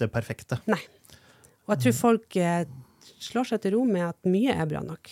[0.00, 0.58] det perfekte.
[0.66, 0.80] Nei.
[1.66, 2.64] Og jeg tror folk eh,
[3.24, 5.10] slår seg til ro med at mye er bra nok.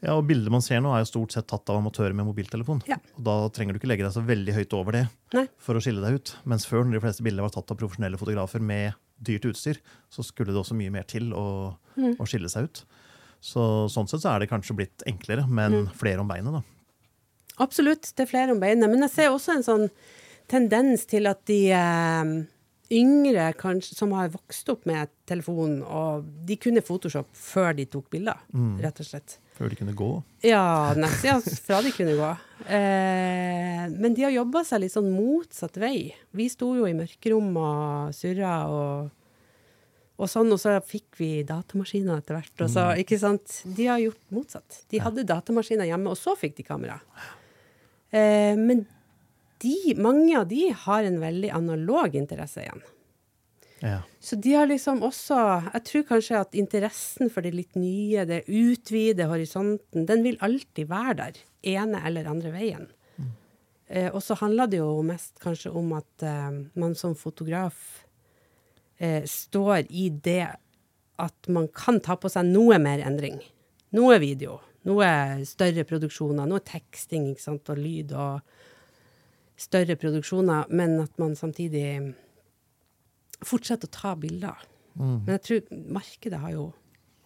[0.00, 2.78] Ja, og Bildet man ser nå, er jo stort sett tatt av amatører med mobiltelefon.
[2.88, 2.96] Ja.
[3.18, 5.02] Og Da trenger du ikke legge deg så veldig høyt over det
[5.36, 5.42] Nei.
[5.60, 6.32] for å skille deg ut.
[6.48, 9.76] Mens før, når de fleste bilder var tatt av profesjonelle fotografer med dyrt utstyr,
[10.08, 12.16] så skulle det også mye mer til å, Mm.
[12.16, 12.84] å skille seg ut.
[13.42, 15.92] Så Sånn sett så er det kanskje blitt enklere, men Mm.
[15.92, 16.62] flere om beinet, da.
[17.58, 18.88] Absolutt, det er flere om beinet.
[18.88, 19.90] Men jeg ser også en sånn
[20.48, 22.46] tendens til at de eh,
[22.90, 28.10] yngre kanskje, som har vokst opp med telefon, og de kunne Photoshop før de tok
[28.10, 28.40] bilder,
[28.82, 29.38] rett og slett.
[29.54, 30.08] Før de kunne gå.
[30.46, 32.28] Ja, nesten ja, fra de kunne gå.
[32.64, 36.14] Eh, men de har jobba seg litt sånn motsatt vei.
[36.32, 39.10] Vi sto jo i mørkerom og surra og,
[40.16, 42.56] og sånn, og så fikk vi datamaskiner etter hvert.
[42.64, 43.60] Og så, ikke sant?
[43.76, 44.80] De har gjort motsatt.
[44.90, 46.96] De hadde datamaskiner hjemme, og så fikk de kamera.
[48.10, 48.86] Eh, men
[49.62, 52.82] de, mange av de har en veldig analog interesse igjen.
[53.80, 53.98] Ja.
[54.20, 55.36] Så de har liksom også
[55.72, 60.90] Jeg tror kanskje at interessen for det litt nye, det utvide horisonten, den vil alltid
[60.90, 61.38] være der.
[61.76, 62.88] Ene eller andre veien.
[63.90, 68.04] Eh, og så handler det jo mest kanskje om at eh, man som fotograf
[69.02, 70.44] eh, står i det
[71.20, 73.40] at man kan ta på seg noe mer endring.
[73.98, 74.60] Noe video.
[74.86, 75.08] Noe
[75.48, 76.46] større produksjoner.
[76.48, 78.59] Noe teksting ikke sant, og lyd og
[79.60, 82.14] større produksjoner, men at man samtidig
[83.44, 84.66] fortsetter å ta bilder.
[85.00, 86.64] Men jeg tror markedet har jo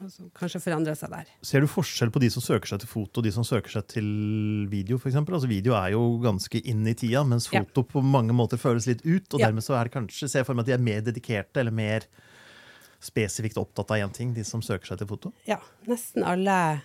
[0.02, 1.30] altså, kanskje forandra seg der.
[1.46, 3.86] Ser du forskjell på de som søker seg til foto og de som søker seg
[3.94, 4.10] til
[4.70, 4.98] video?
[5.00, 5.34] For eksempel?
[5.38, 7.62] altså, video er jo ganske inn i tida, mens Ja.
[7.64, 9.26] foto på mange måter føles litt ut.
[9.34, 9.46] Og Ja.
[9.48, 11.72] dermed så er det kanskje, ser jeg for meg at de er mer dedikerte eller
[11.72, 12.06] mer
[13.00, 15.32] spesifikt opptatt av én ting, de som søker seg til foto.
[15.46, 16.82] Ja, nesten alle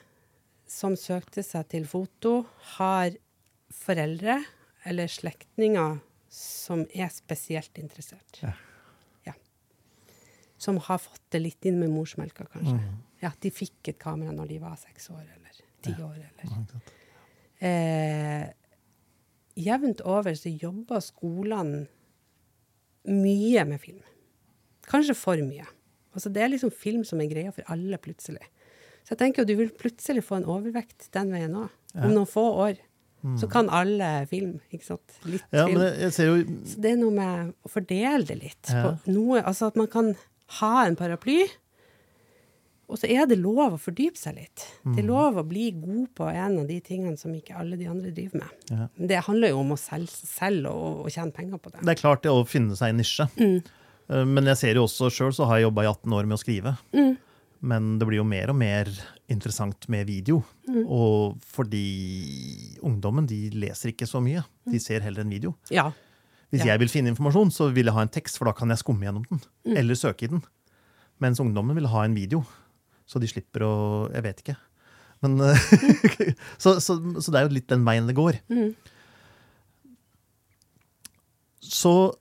[0.67, 2.45] som søkte seg til foto,
[2.77, 3.11] har
[3.71, 4.43] foreldre
[4.87, 8.39] eller slektninger som er spesielt interessert.
[8.43, 8.53] Ja.
[9.25, 9.33] Ja.
[10.57, 12.77] Som har fått det litt inn med morsmelka, kanskje.
[13.23, 16.19] Ja, de fikk et kamera når de var seks år eller ti år.
[16.29, 16.83] Eller.
[17.59, 18.45] Eh,
[19.59, 21.87] jevnt over så jobber skolene
[23.09, 24.03] mye med film.
[24.89, 25.65] Kanskje for mye.
[26.15, 28.45] Altså det er liksom film som er greia for alle, plutselig.
[29.03, 31.73] Så jeg tenker jo du vil plutselig få en overvekt den veien òg.
[31.97, 32.79] Om noen få år.
[33.37, 35.15] Så kan alle film, ikke sant.
[35.25, 35.81] Litt Ja, film.
[35.81, 38.69] jo Så det er noe med å fordele det litt.
[38.71, 38.83] Ja.
[38.95, 40.15] På noe, altså at man kan
[40.61, 41.43] ha en paraply,
[42.89, 44.63] Og så er det lov å fordype seg litt.
[44.83, 45.11] Det er Mm.
[45.11, 48.39] lov å bli god på en av de tingene som ikke alle de andre driver
[48.39, 48.49] med.
[48.71, 48.87] Ja.
[48.97, 51.81] Det handler jo om å selge seg selv og, og tjene penger på det.
[51.85, 53.29] Det er klart det å finne seg en nisje.
[53.37, 54.25] Mm.
[54.33, 56.41] Men jeg ser jo også sjøl så har jeg jobba i 18 år med å
[56.41, 56.77] skrive.
[57.61, 58.87] Men det blir jo mer og mer
[59.29, 60.41] interessant med video.
[60.87, 64.45] Og fordi ungdommen de leser ikke så mye.
[64.69, 65.55] De ser heller en video.
[65.69, 65.89] Ja.
[66.49, 66.71] Hvis Ja.
[66.73, 69.03] jeg vil finne informasjon, så vil jeg ha en tekst, for da kan jeg skumme
[69.05, 69.41] gjennom den.
[69.77, 70.41] Eller søke i den.
[71.19, 72.45] Mens ungdommen vil ha en video.
[73.05, 74.55] Så de slipper å Jeg vet ikke.
[75.21, 75.55] Men, eh,
[76.57, 78.39] så, så, så det er jo litt den veien det går.
[81.59, 82.15] Så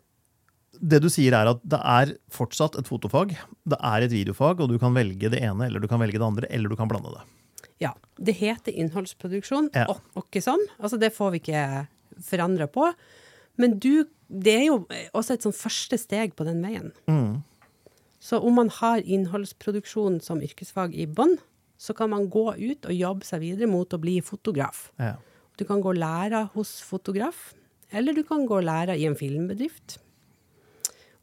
[0.81, 3.35] det du sier er at det er fortsatt et fotofag,
[3.69, 6.27] det er et videofag, og du kan velge det ene eller du kan velge det
[6.27, 7.25] andre, eller du kan blande det.
[7.85, 7.93] ja.
[8.19, 9.85] Det heter innholdsproduksjon, Ja.
[9.89, 10.65] og, og ikke sånn.
[10.83, 11.87] Altså, det får vi ikke
[12.27, 12.89] forandra på.
[13.59, 14.81] Men du, det er jo
[15.15, 16.91] også et sånn første steg på den veien.
[18.19, 21.37] Så om man har innholdsproduksjon som yrkesfag i bånn,
[21.79, 24.89] så kan man gå ut og jobbe seg videre mot å bli fotograf.
[24.99, 25.15] Ja.
[25.59, 27.53] Du kan gå lære hos fotograf,
[27.95, 30.01] eller du kan gå lære i en filmbedrift.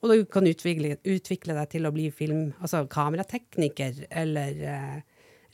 [0.05, 4.99] Og du kan utvikle, utvikle deg til å bli film, altså kameratekniker eller eh,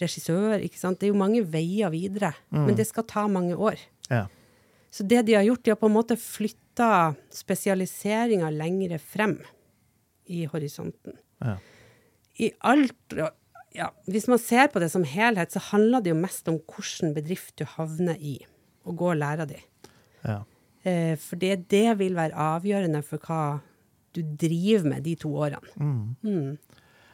[0.02, 0.60] regissør.
[0.60, 1.00] ikke sant?
[1.00, 3.80] Det er jo mange veier videre, men det skal ta mange år.
[4.12, 4.26] Ja.
[4.92, 9.38] Så det de har gjort, de har på en måte flytta spesialiseringa lengre frem
[10.28, 11.16] i horisonten.
[11.40, 11.56] Ja.
[12.42, 13.16] I alt
[13.72, 17.14] ja, Hvis man ser på det som helhet, så handler det jo mest om hvilken
[17.16, 18.42] bedrift du havner i,
[18.84, 19.60] og går og lære de.
[20.28, 20.42] Ja.
[20.84, 23.62] Eh, for det, det vil være avgjørende for hva
[24.16, 26.56] du driver med de to årene.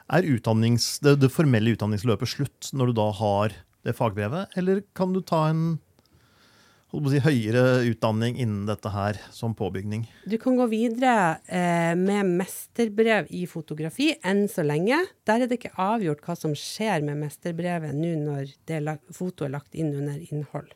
[0.08, 3.58] Er det, det formelle utdanningsløpet slutt når du da har
[3.88, 5.66] det fagbrevet, eller kan du ta en
[6.92, 10.08] si, høyere utdanning innen dette her som påbygning?
[10.26, 15.00] Du kan gå videre eh, med mesterbrev i fotografi enn så lenge.
[15.28, 19.08] Der er det ikke avgjort hva som skjer med mesterbrevet nå når det er lagt,
[19.16, 20.74] foto er lagt inn under innhold.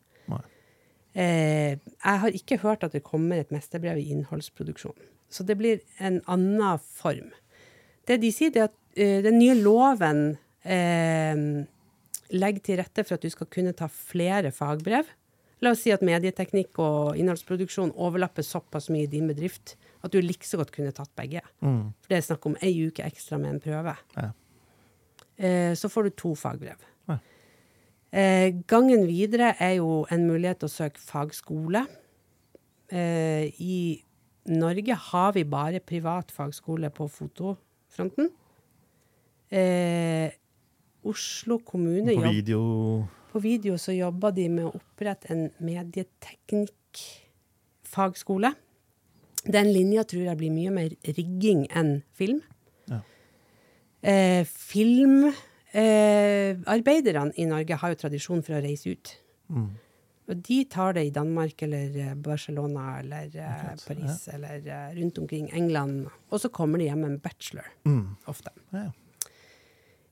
[1.12, 4.96] Eh, jeg har ikke hørt at det kommer et mesterbrev i innholdsproduksjon.
[5.32, 7.32] Så det blir en annen form.
[8.08, 10.24] Det de sier, er at eh, den nye loven
[10.64, 11.66] eh,
[12.36, 15.10] legger til rette for at du skal kunne ta flere fagbrev.
[15.62, 20.18] La oss si at medieteknikk og innholdsproduksjon overlapper såpass mye i din bedrift at du
[20.24, 21.44] like så godt kunne tatt begge.
[21.62, 23.94] For det er snakk om ei uke ekstra med en prøve.
[24.18, 24.32] Ja.
[25.38, 26.82] Eh, så får du to fagbrev.
[27.10, 27.18] Ja.
[28.12, 31.86] Eh, gangen videre er jo en mulighet til å søke fagskole.
[32.90, 33.78] Eh, I
[34.50, 38.30] Norge har vi bare privat fagskole på fotofronten.
[39.52, 40.32] Eh,
[41.04, 48.52] Oslo kommune På jobb- video på video så jobber de med å opprette en medieteknikkfagskole.
[49.46, 52.42] Den linja tror jeg blir mye mer rigging enn film.
[52.92, 53.00] Ja.
[54.04, 59.16] Eh, Filmarbeiderne i Norge har jo tradisjon for å reise ut.
[60.32, 65.18] Og de tar det i Danmark eller eh, Barcelona eller eh, Paris eller eh, rundt
[65.20, 66.06] omkring England.
[66.32, 67.68] Og så kommer de hjem med en bachelor,
[68.32, 68.54] ofte.
[68.72, 68.88] ja.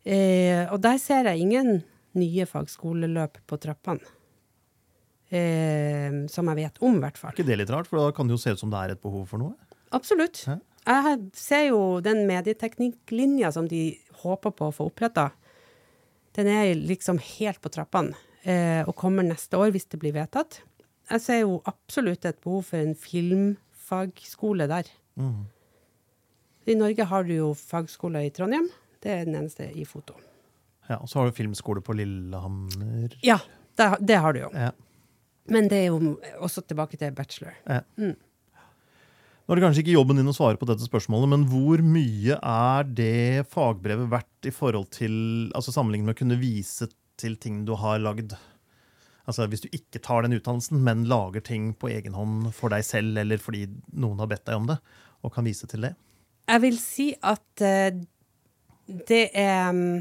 [0.09, 1.81] Eh, og der ser jeg ingen
[2.17, 4.01] nye fagskoleløp på trappene.
[5.29, 7.35] Eh, som jeg vet om, i hvert fall.
[7.35, 7.87] Ikke det litt rart?
[7.89, 9.53] For da kan det jo se ut som det er et behov for noe.
[9.93, 10.41] Absolutt.
[10.47, 10.57] Ja.
[10.89, 13.83] Jeg ser jo den medieteknikklinja som de
[14.23, 15.27] håper på å få oppretta.
[16.37, 20.61] Den er liksom helt på trappene, og kommer neste år hvis det blir vedtatt.
[21.09, 24.87] Jeg ser jo absolutt et behov for en filmfagskole der.
[26.69, 28.69] I Norge har du jo fagskole i Trondheim.
[29.03, 30.15] Det er den eneste i foto.
[30.89, 33.13] Ja, Og så har du filmskole på Lillehammer.
[33.25, 33.39] Ja,
[33.77, 34.49] det, det har du jo.
[34.53, 34.71] Ja.
[35.49, 37.55] Men det er jo også tilbake til bachelor.
[37.65, 37.81] Ja.
[37.97, 42.35] Nå er det kanskje ikke jobben din å svare på dette spørsmålet, men hvor mye
[42.37, 45.15] er det fagbrevet verdt i forhold til
[45.57, 46.85] altså sammenlignet med å kunne vise
[47.19, 48.35] til ting du har lagd?
[49.29, 52.85] Altså Hvis du ikke tar den utdannelsen, men lager ting på egen hånd for deg
[52.87, 54.79] selv, eller fordi noen har bedt deg om det,
[55.21, 55.93] og kan vise til det?
[56.49, 57.99] Jeg vil si at eh,
[59.09, 59.99] det er mm,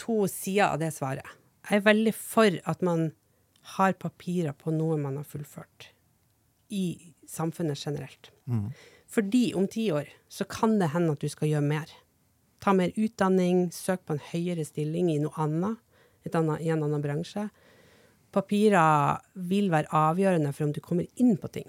[0.00, 1.26] to sider av det svaret.
[1.68, 3.10] Jeg er veldig for at man
[3.76, 5.92] har papirer på noe man har fullført
[6.72, 8.32] i samfunnet generelt.
[9.12, 11.90] Fordi om ti år så kan det hende at du skal gjøre mer.
[12.64, 15.91] Ta mer utdanning, søk på en høyere stilling i noe annet, et
[16.30, 17.48] annet i en annen bransje.
[18.32, 21.68] Papirer vil være avgjørende for om du kommer inn på ting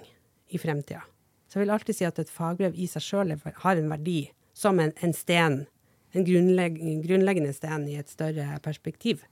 [0.53, 1.03] i fremtida.
[1.49, 4.79] Så jeg vil alltid si at et fagbrev i seg sjøl har en verdi som
[4.79, 5.65] en, en sten,
[6.13, 9.25] en grunnlegg, grunnleggende sten i et større perspektiv.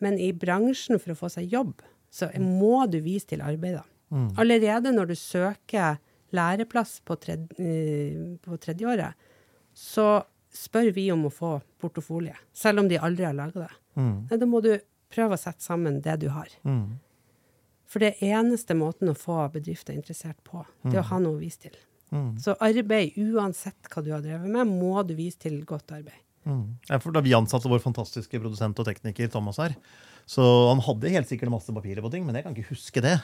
[0.00, 1.80] Men i bransjen for å få seg jobb,
[2.12, 3.84] så må du vise til arbeidet.
[4.38, 5.98] Allerede når du søker
[6.36, 9.14] læreplass på, tredje, eh, på tredjeåret,
[9.74, 10.22] så
[10.52, 13.72] spør vi om å få portofolie, selv om de aldri har laga det.
[13.96, 14.28] Mm.
[14.30, 14.72] Nei, da må du
[15.12, 16.52] prøve å sette sammen det du har.
[16.68, 16.98] Mm.
[17.86, 21.42] For det eneste måten å få bedrifter interessert på, det er å ha noe å
[21.42, 21.76] vise til.
[22.14, 22.34] Mm.
[22.42, 26.18] Så arbeid, uansett hva du har drevet med, må du vise til godt arbeid.
[26.46, 26.76] Mm.
[26.90, 29.74] Ja, for da vi ansatte vår fantastiske produsent og tekniker Thomas her,
[30.26, 33.18] så han hadde helt sikkert masse papirer på ting, men jeg kan ikke huske det.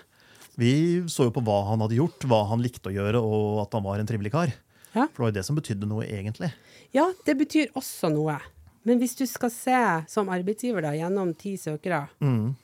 [0.59, 0.73] Vi
[1.11, 3.87] så jo på hva han hadde gjort, hva han likte å gjøre, og at han
[3.87, 4.53] var en trivelig kar.
[4.93, 5.07] Ja.
[5.09, 6.53] For det var jo det som betydde noe, egentlig.
[6.95, 8.37] Ja, det betyr også noe.
[8.85, 12.55] Men hvis du skal se som arbeidsgiver da, gjennom ti søkere, Mm.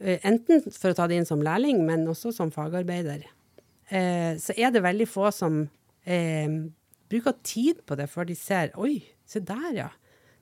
[0.00, 3.24] eh, enten for å ta det inn som lærling, men også som fagarbeider,
[3.90, 5.68] eh, så er det veldig få som
[6.06, 6.48] eh,
[7.10, 9.88] bruker tid på det før de ser Oi, se der, ja.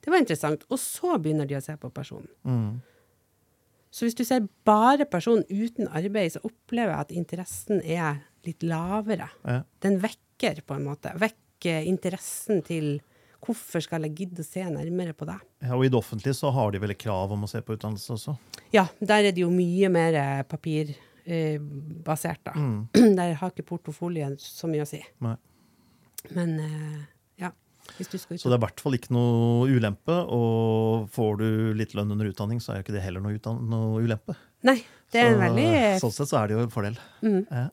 [0.03, 0.65] Det var interessant.
[0.69, 2.29] Og så begynner de å se på personen.
[2.45, 2.81] Mm.
[3.91, 8.61] Så hvis du ser bare personen uten arbeid, så opplever jeg at interessen er litt
[8.67, 9.31] lavere.
[9.47, 9.63] Ja.
[9.81, 11.15] Den vekker på en måte.
[11.17, 12.99] Vekker interessen til
[13.45, 15.41] hvorfor skal jeg gidde å se nærmere på deg?
[15.65, 18.15] Ja, og i det offentlige så har de vel krav om å se på utdannelse
[18.17, 18.35] også.
[18.75, 20.17] Ja, der er det jo mye mer
[20.51, 22.55] papirbasert, eh, da.
[22.57, 22.79] Mm.
[23.21, 25.01] Der har ikke portofolien så mye å si.
[25.25, 25.37] Nei.
[26.35, 26.99] Men eh,
[27.45, 27.51] ja,
[27.99, 30.19] hvis du skal ut Så det er i hvert fall ikke noe ulempe.
[30.33, 34.03] Og får du litt lønn under utdanning, så er jo ikke det heller noe, noe
[34.05, 34.37] ulempe.
[34.65, 34.79] Nei,
[35.13, 37.01] det er Så, veldig Sånn sett så er det jo en fordel.
[37.23, 37.41] mm.
[37.53, 37.69] Ja.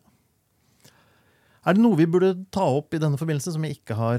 [1.62, 4.17] Er det noe vi burde ta opp i denne forbindelse som vi ikke har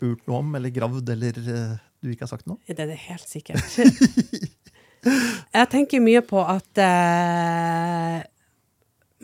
[0.00, 2.60] spurt noe om, eller gravd, eller eh, du ikke har sagt noe?
[2.64, 3.60] Det er det helt sikkert.
[5.56, 8.20] Jeg tenker mye på at uh,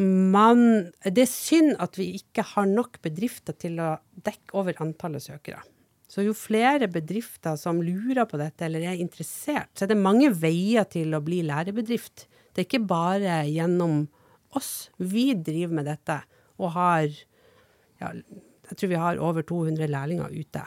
[0.00, 0.62] man
[1.04, 5.60] Det er synd at vi ikke har nok bedrifter til å dekke over antallet søkere.
[6.08, 10.30] Så jo flere bedrifter som lurer på dette eller er interessert, så er det mange
[10.32, 12.24] veier til å bli lærebedrift.
[12.52, 14.04] Det er ikke bare gjennom
[14.56, 14.88] oss.
[14.96, 16.20] Vi driver med dette
[16.56, 17.08] og har
[18.00, 18.12] ja,
[18.70, 20.62] Jeg tror vi har over 200 lærlinger ute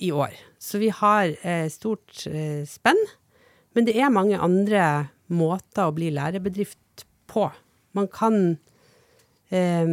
[0.00, 0.32] i år.
[0.58, 3.00] Så vi har eh, stort eh, spenn.
[3.74, 7.48] Men det er mange andre måter å bli lærebedrift på.
[7.94, 8.58] Man kan
[9.50, 9.86] eh,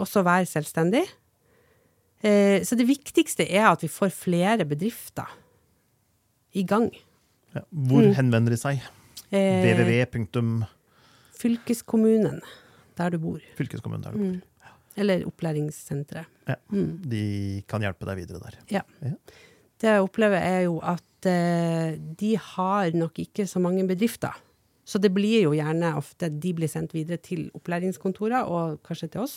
[0.00, 1.04] også være selvstendig.
[2.22, 5.30] Eh, så det viktigste er at vi får flere bedrifter
[6.58, 6.90] i gang.
[7.54, 7.62] Ja.
[7.70, 8.14] Hvor Mm.
[8.14, 8.80] henvender de seg?
[9.32, 10.66] Eh, www.
[11.40, 12.40] Fylkeskommunen,
[12.98, 13.40] der du bor.
[13.56, 14.26] Fylkeskommunen der du bor.
[14.26, 14.42] Mm.
[14.98, 16.26] Eller opplæringssenteret.
[16.48, 16.56] Ja.
[16.72, 16.90] Mm.
[17.06, 17.22] De
[17.70, 18.58] kan hjelpe deg videre der.
[18.80, 18.82] Ja.
[19.04, 19.14] Ja.
[19.80, 24.34] Det jeg opplever, er jo at eh, de har nok ikke så mange bedrifter.
[24.84, 29.24] Så det blir jo gjerne ofte de blir sendt videre til opplæringskontorer, og kanskje til
[29.24, 29.36] oss.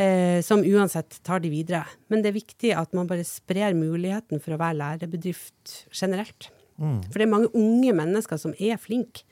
[0.00, 1.84] Eh, som uansett tar de videre.
[2.10, 6.50] Men det er viktig at man bare sprer muligheten for å være lærebedrift generelt.
[6.80, 7.00] Mm.
[7.08, 9.26] For det er mange unge mennesker som er flinke,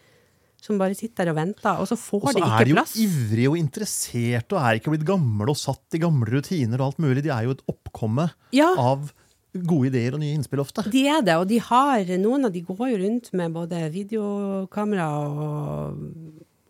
[0.69, 2.77] som bare sitter der og venter, og så får Og så de er de jo
[2.79, 2.95] plass.
[3.03, 7.01] ivrige og interesserte og er ikke blitt gamle og satt i gamle rutiner og alt
[7.03, 7.25] mulig.
[7.27, 8.69] De er jo et oppkomme Ja.
[8.79, 9.11] av
[9.59, 10.85] gode ideer og nye innspill ofte.
[10.93, 15.07] De er det, og de har, noen av de går jo rundt med både videokamera
[15.27, 16.03] og,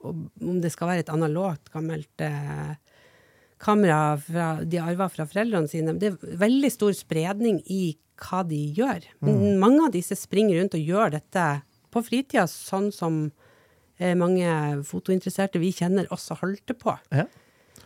[0.07, 2.77] og om det skal være et analogt, gammelt eh,
[3.59, 5.97] kamera fra, de arva fra foreldrene sine.
[5.99, 9.03] Det er veldig stor spredning i hva de gjør.
[9.27, 9.59] Mm.
[9.63, 11.45] Mange av disse springer rundt og gjør dette
[11.95, 13.21] på fritida, sånn som
[14.19, 14.49] mange
[14.87, 16.95] fotointeresserte vi kjenner også holder på.
[17.15, 17.25] Ja.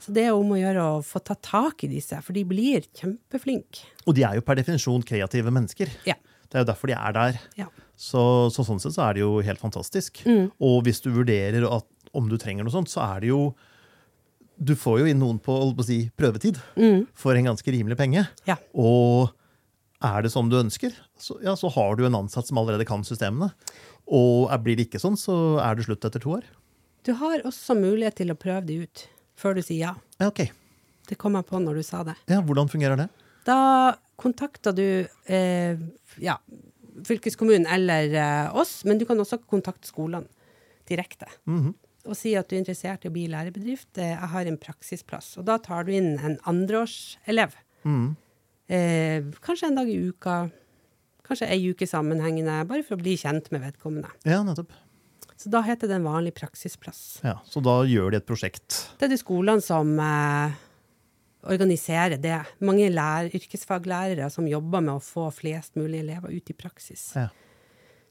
[0.03, 2.83] Så det er om å gjøre å få ta tak i disse, for de blir
[2.99, 3.85] kjempeflinke.
[4.07, 5.93] Og de er jo per definisjon kreative mennesker.
[6.09, 6.17] Ja.
[6.51, 7.39] Det er jo derfor de er der.
[7.57, 7.69] Ja.
[7.97, 8.23] Så,
[8.53, 10.25] så sånn sett så er det jo helt fantastisk.
[10.27, 10.49] Mm.
[10.61, 13.53] Og hvis du vurderer at, om du trenger noe sånt, så er det jo
[14.63, 17.07] Du får jo inn noen på, på si, prøvetid Mm.
[17.19, 18.27] for en ganske rimelig penge.
[18.47, 18.59] Ja.
[18.75, 19.31] Og
[20.03, 23.03] er det som du ønsker, så, ja, så har du en ansatt som allerede kan
[23.07, 23.49] systemene.
[24.11, 26.47] Og blir det ikke sånn, så er det slutt etter to år.
[27.07, 29.07] Du har også mulighet til å prøve det ut
[29.39, 29.95] før du sier ja.
[30.21, 30.45] Ja, ok.
[31.09, 32.15] Det kom jeg på når du sa det.
[32.31, 33.09] Ja, Hvordan fungerer det?
[33.47, 34.87] Da kontakter du
[35.27, 35.81] eh,
[36.23, 36.37] ja,
[37.09, 40.31] fylkeskommunen eller eh, oss, men du kan også kontakte skolene
[40.89, 41.31] direkte.
[41.51, 41.73] Mhm.
[42.03, 43.93] Og si at du er interessert i å bli lærebedrift.
[43.95, 45.37] Eh, jeg har en praksisplass.
[45.39, 47.55] Og da tar du inn en andreårselev.
[47.87, 48.09] Mm.
[48.67, 50.39] Eh, kanskje en dag i uka.
[51.27, 54.11] Kanskje ei uke sammenhengende, bare for å bli kjent med vedkommende.
[54.27, 54.73] Ja, nettopp.
[55.39, 57.21] Så da heter det en vanlig praksisplass.
[57.25, 58.77] Ja, Så da gjør de et prosjekt.
[58.99, 60.55] Det er de skolene som eh,
[61.51, 62.39] organiserer det.
[62.63, 67.09] Mange lærer, yrkesfaglærere som jobber med å få flest mulig elever ut i praksis.
[67.19, 67.29] Ja.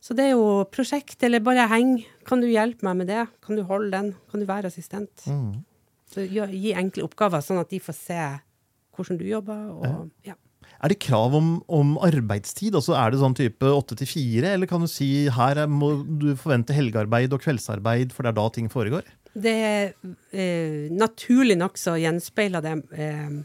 [0.01, 1.99] Så det er jo prosjekt, eller bare heng.
[2.27, 3.25] Kan du hjelpe meg med det?
[3.45, 4.13] Kan du holde den?
[4.31, 5.23] Kan du være assistent?
[5.29, 5.61] Mm.
[6.11, 8.21] Så gi enkle oppgaver, sånn at de får se
[8.97, 9.67] hvordan du jobber.
[9.77, 10.35] Og, ja.
[10.81, 12.73] Er det krav om, om arbeidstid?
[12.73, 14.55] Altså Er det sånn type åtte til fire?
[14.55, 18.39] Eller kan du si her er- må du forvente helgearbeid og kveldsarbeid, for det er
[18.39, 19.05] da ting foregår?
[19.37, 19.93] Det er
[20.33, 23.37] eh, naturlig nok så gjenspeiler det eh,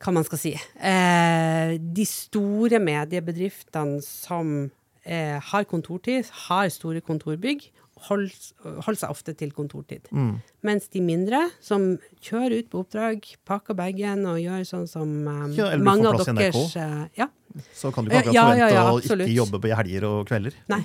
[0.00, 0.54] hva man skal si.
[0.80, 4.70] Eh, de store mediebedriftene som
[5.04, 7.68] eh, har kontortid, har store kontorbygg,
[8.08, 10.08] holder holder seg ofte til kontortid.
[10.14, 10.36] Mm.
[10.66, 11.94] Mens de mindre, som
[12.24, 16.22] kjører ut på oppdrag, pakker bagen og gjør sånn som eh, Ja, eller mange av
[16.24, 17.30] deres eh, Ja.
[17.70, 20.56] Så kan du ikke akkurat Ja, forvente ja, å ikke jobbe på helger og kvelder.
[20.72, 20.80] Nei.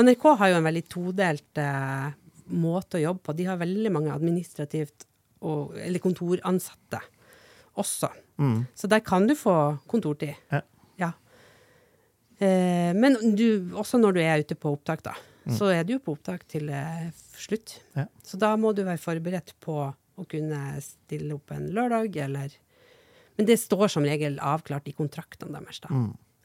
[0.00, 2.06] NRK har jo en veldig todelt uh,
[2.48, 3.34] måte å jobbe på.
[3.36, 5.04] De har veldig mange administrativt
[5.44, 7.02] og, eller kontoransatte
[7.80, 8.08] også.
[8.40, 8.64] Mm.
[8.72, 10.34] Så der kan du få kontortid.
[10.52, 10.62] Ja.
[11.00, 11.10] Ja.
[12.38, 15.14] Eh, men du, også når du er ute på opptak, da,
[15.52, 17.78] så er du jo på opptak til eh, slutt.
[17.98, 18.06] Ja.
[18.24, 22.60] Så da må du være forberedt på å kunne stille opp en lørdag, eller
[23.36, 25.88] Men det står som regel avklart i kontraktene deres, da.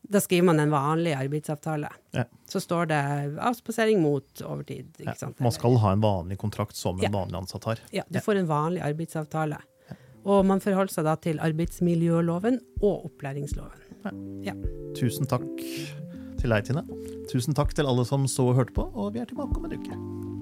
[0.10, 1.92] Da skriver man en vanlig arbeidsavtale.
[2.18, 2.24] Ja.
[2.50, 3.02] Så står det
[3.46, 4.96] avspasering mot overtid.
[5.06, 5.14] Ja.
[5.38, 7.84] Man skal ha en vanlig kontrakt som en vanlig ansatt har.
[7.94, 9.62] Ja, du får en vanlig arbeidsavtale.
[10.26, 13.86] Og man forholder seg da til arbeidsmiljøloven og opplæringsloven.
[14.48, 14.58] Ja.
[14.98, 15.62] Tusen takk
[16.42, 16.86] til deg, Tine.
[17.30, 19.78] Tusen takk til alle som så og hørte på, og vi er tilbake om en
[19.80, 20.39] uke.